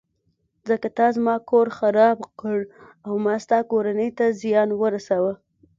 ځکه 0.69 0.87
تا 0.97 1.07
زما 1.15 1.35
کور 1.49 1.67
خراب 1.77 2.17
کړ 2.41 2.59
او 3.07 3.13
ما 3.25 3.35
ستا 3.43 3.59
کورنۍ 3.71 4.09
ته 4.17 4.25
زیان 4.41 4.69
ورساوه. 4.81 5.33